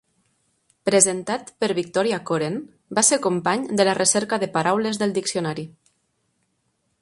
Presentat 0.89 1.51
per 1.63 1.69
Victoria 1.79 2.19
Coren, 2.29 2.57
va 3.01 3.03
ser 3.11 3.21
company 3.27 3.69
de 3.81 3.87
la 3.91 3.95
recerca 4.01 4.41
de 4.45 4.51
paraules 4.57 5.01
del 5.03 5.15
diccionari. 5.19 5.69